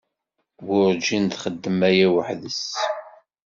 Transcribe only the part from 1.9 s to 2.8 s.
weḥd-s.